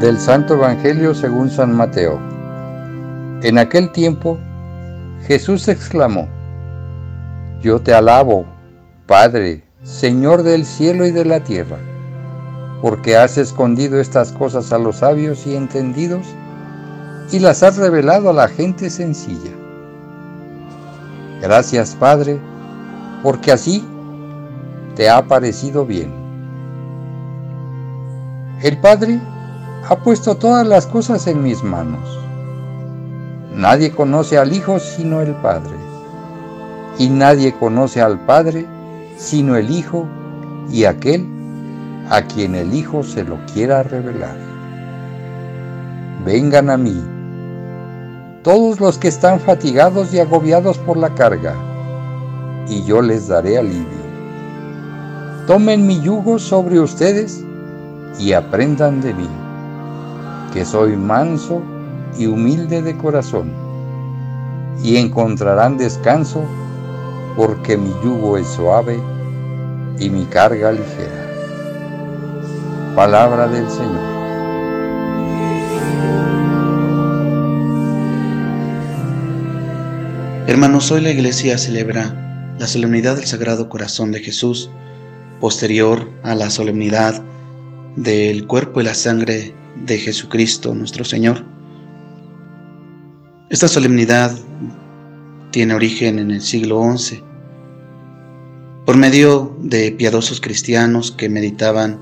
[0.00, 2.20] Del Santo Evangelio según San Mateo.
[3.40, 4.36] En aquel tiempo,
[5.26, 6.28] Jesús exclamó,
[7.62, 8.44] Yo te alabo,
[9.06, 11.78] Padre, Señor del cielo y de la tierra,
[12.82, 16.26] porque has escondido estas cosas a los sabios y entendidos
[17.32, 19.52] y las has revelado a la gente sencilla.
[21.40, 22.38] Gracias, Padre,
[23.22, 23.82] porque así
[24.94, 26.12] te ha parecido bien.
[28.62, 29.18] El Padre
[29.88, 32.18] ha puesto todas las cosas en mis manos.
[33.54, 35.76] Nadie conoce al Hijo sino el Padre,
[36.98, 38.66] y nadie conoce al Padre
[39.16, 40.04] sino el Hijo
[40.72, 41.24] y aquel
[42.10, 44.36] a quien el Hijo se lo quiera revelar.
[46.24, 47.00] Vengan a mí,
[48.42, 51.54] todos los que están fatigados y agobiados por la carga,
[52.68, 54.06] y yo les daré alivio.
[55.46, 57.44] Tomen mi yugo sobre ustedes
[58.18, 59.45] y aprendan de mí
[60.56, 61.60] que soy manso
[62.18, 63.52] y humilde de corazón,
[64.82, 66.42] y encontrarán descanso,
[67.36, 68.98] porque mi yugo es suave
[69.98, 71.30] y mi carga ligera.
[72.94, 74.16] Palabra del Señor.
[80.46, 84.70] Hermanos, hoy la iglesia celebra la solemnidad del Sagrado Corazón de Jesús,
[85.38, 87.22] posterior a la solemnidad
[87.96, 89.54] del cuerpo y la sangre
[89.84, 91.44] de Jesucristo nuestro Señor.
[93.50, 94.36] Esta solemnidad
[95.50, 97.22] tiene origen en el siglo XI,
[98.84, 102.00] por medio de piadosos cristianos que meditaban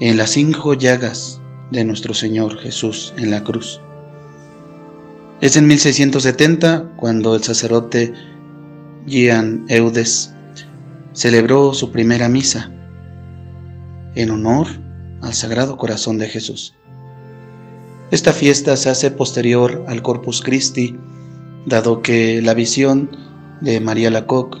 [0.00, 3.80] en las cinco llagas de nuestro Señor Jesús en la cruz.
[5.40, 8.12] Es en 1670 cuando el sacerdote
[9.06, 10.32] Jean Eudes
[11.12, 12.70] celebró su primera misa
[14.14, 14.85] en honor
[15.22, 16.74] al Sagrado Corazón de Jesús.
[18.10, 20.96] Esta fiesta se hace posterior al Corpus Christi,
[21.66, 23.10] dado que la visión
[23.60, 24.58] de María Lacoque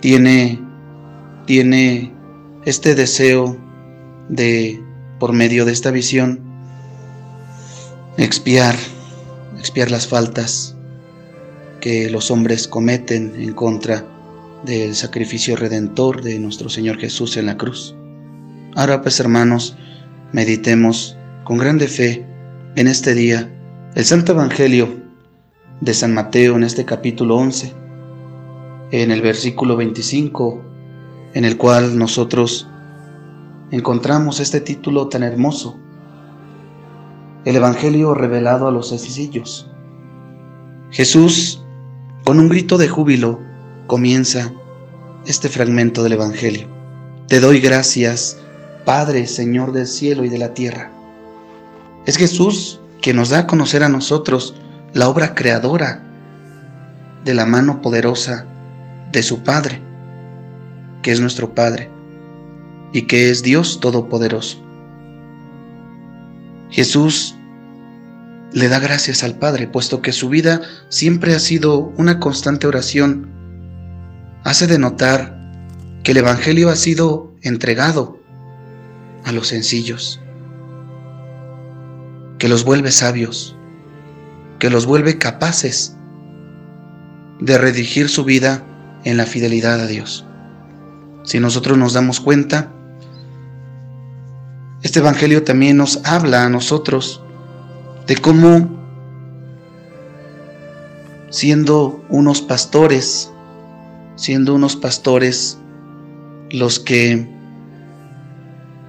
[0.00, 0.60] tiene,
[1.46, 2.12] tiene
[2.64, 3.56] este deseo
[4.28, 4.82] de,
[5.18, 6.40] por medio de esta visión,
[8.16, 8.74] expiar,
[9.58, 10.74] expiar las faltas
[11.80, 14.04] que los hombres cometen en contra
[14.64, 17.94] del sacrificio redentor de nuestro Señor Jesús en la cruz.
[18.76, 19.76] Ahora pues hermanos,
[20.32, 22.26] meditemos con grande fe
[22.76, 23.50] en este día
[23.94, 25.00] el Santo Evangelio
[25.80, 27.74] de San Mateo en este capítulo 11,
[28.92, 30.62] en el versículo 25,
[31.34, 32.68] en el cual nosotros
[33.70, 35.76] encontramos este título tan hermoso,
[37.44, 39.70] el Evangelio revelado a los sencillos.
[40.90, 41.64] Jesús,
[42.24, 43.49] con un grito de júbilo,
[43.90, 44.52] comienza
[45.26, 46.68] este fragmento del Evangelio.
[47.26, 48.38] Te doy gracias,
[48.84, 50.92] Padre, Señor del cielo y de la tierra.
[52.06, 54.54] Es Jesús que nos da a conocer a nosotros
[54.92, 56.04] la obra creadora
[57.24, 58.46] de la mano poderosa
[59.10, 59.82] de su Padre,
[61.02, 61.90] que es nuestro Padre
[62.92, 64.62] y que es Dios Todopoderoso.
[66.70, 67.34] Jesús
[68.52, 73.39] le da gracias al Padre, puesto que su vida siempre ha sido una constante oración.
[74.44, 75.38] Hace de notar
[76.02, 78.18] que el Evangelio ha sido entregado
[79.24, 80.20] a los sencillos,
[82.38, 83.54] que los vuelve sabios,
[84.58, 85.94] que los vuelve capaces
[87.38, 88.64] de redigir su vida
[89.04, 90.24] en la fidelidad a Dios.
[91.22, 92.72] Si nosotros nos damos cuenta,
[94.82, 97.22] este Evangelio también nos habla a nosotros
[98.06, 98.70] de cómo,
[101.28, 103.30] siendo unos pastores,
[104.20, 105.56] siendo unos pastores
[106.50, 107.26] los que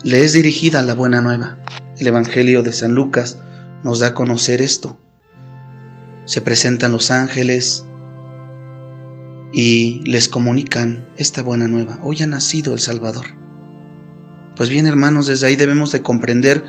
[0.04, 1.58] le es dirigida la buena nueva.
[1.98, 3.38] El Evangelio de San Lucas
[3.82, 4.98] nos da a conocer esto.
[6.26, 7.86] Se presentan los ángeles
[9.54, 11.98] y les comunican esta buena nueva.
[12.04, 13.28] Hoy ha nacido el Salvador.
[14.58, 16.62] Pues bien, hermanos, desde ahí debemos de comprender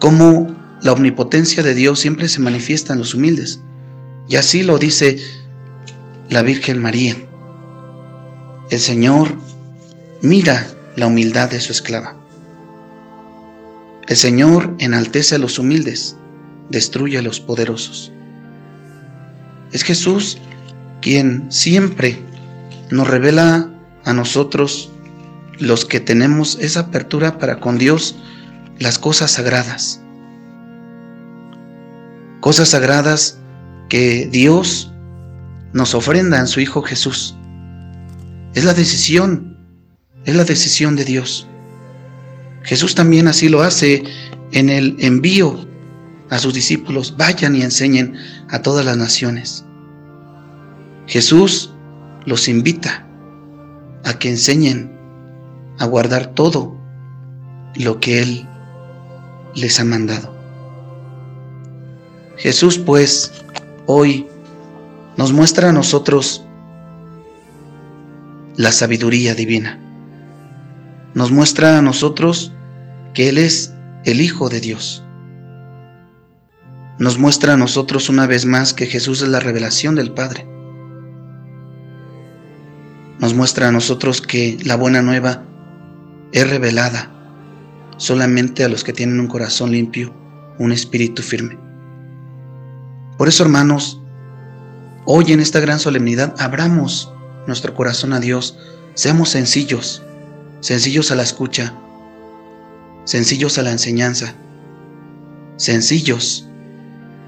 [0.00, 3.60] cómo la omnipotencia de Dios siempre se manifiesta en los humildes.
[4.28, 5.18] Y así lo dice
[6.30, 7.16] la Virgen María.
[8.72, 9.36] El Señor
[10.22, 10.66] mira
[10.96, 12.16] la humildad de su esclava.
[14.08, 16.16] El Señor enaltece a los humildes,
[16.70, 18.10] destruye a los poderosos.
[19.72, 20.38] Es Jesús
[21.02, 22.18] quien siempre
[22.90, 23.68] nos revela
[24.06, 24.90] a nosotros,
[25.58, 28.16] los que tenemos esa apertura para con Dios,
[28.78, 30.00] las cosas sagradas.
[32.40, 33.38] Cosas sagradas
[33.90, 34.90] que Dios
[35.74, 37.36] nos ofrenda en su Hijo Jesús.
[38.54, 39.56] Es la decisión,
[40.24, 41.46] es la decisión de Dios.
[42.62, 44.02] Jesús también así lo hace
[44.52, 45.66] en el envío
[46.30, 48.14] a sus discípulos, vayan y enseñen
[48.48, 49.64] a todas las naciones.
[51.06, 51.72] Jesús
[52.26, 53.06] los invita
[54.04, 54.92] a que enseñen
[55.78, 56.76] a guardar todo
[57.74, 58.48] lo que Él
[59.54, 60.34] les ha mandado.
[62.36, 63.32] Jesús pues
[63.86, 64.26] hoy
[65.16, 66.44] nos muestra a nosotros
[68.56, 69.78] la sabiduría divina.
[71.14, 72.52] Nos muestra a nosotros
[73.14, 75.04] que Él es el Hijo de Dios.
[76.98, 80.46] Nos muestra a nosotros una vez más que Jesús es la revelación del Padre.
[83.18, 85.44] Nos muestra a nosotros que la buena nueva
[86.32, 87.10] es revelada
[87.96, 90.12] solamente a los que tienen un corazón limpio,
[90.58, 91.58] un espíritu firme.
[93.16, 94.00] Por eso, hermanos,
[95.04, 97.12] hoy en esta gran solemnidad abramos
[97.46, 98.58] nuestro corazón a Dios,
[98.94, 100.02] seamos sencillos,
[100.60, 101.74] sencillos a la escucha,
[103.04, 104.34] sencillos a la enseñanza,
[105.56, 106.48] sencillos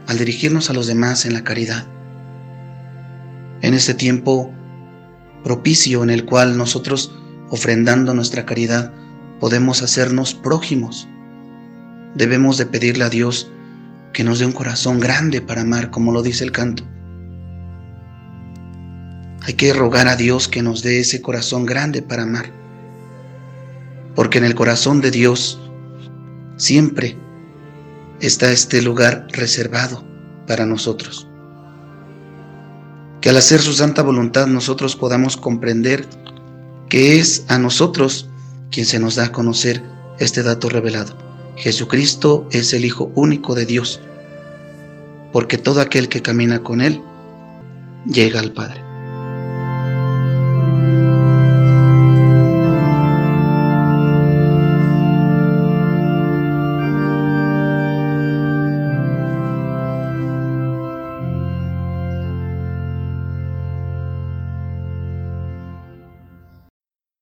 [0.07, 1.87] al dirigirnos a los demás en la caridad.
[3.63, 4.53] En este tiempo
[5.43, 7.13] propicio en el cual nosotros,
[7.51, 8.93] ofrendando nuestra caridad,
[9.41, 11.09] podemos hacernos prójimos,
[12.15, 13.51] debemos de pedirle a Dios
[14.13, 16.85] que nos dé un corazón grande para amar, como lo dice el canto.
[19.47, 22.51] Hay que rogar a Dios que nos dé ese corazón grande para amar.
[24.15, 25.61] Porque en el corazón de Dios
[26.57, 27.19] siempre
[28.21, 30.03] está este lugar reservado
[30.47, 31.29] para nosotros.
[33.21, 36.07] Que al hacer su santa voluntad nosotros podamos comprender
[36.89, 38.31] que es a nosotros
[38.71, 39.83] quien se nos da a conocer
[40.19, 41.17] este dato revelado.
[41.57, 44.01] Jesucristo es el Hijo único de Dios,
[45.33, 47.03] porque todo aquel que camina con Él
[48.07, 48.84] llega al Padre.